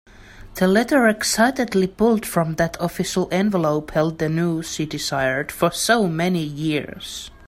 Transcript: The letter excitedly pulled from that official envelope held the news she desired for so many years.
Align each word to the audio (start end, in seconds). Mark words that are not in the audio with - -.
The 0.55 0.67
letter 0.67 1.07
excitedly 1.07 1.85
pulled 1.85 2.25
from 2.25 2.55
that 2.55 2.75
official 2.79 3.27
envelope 3.31 3.91
held 3.91 4.17
the 4.17 4.29
news 4.29 4.73
she 4.73 4.87
desired 4.87 5.51
for 5.51 5.71
so 5.71 6.07
many 6.07 6.41
years. 6.41 7.29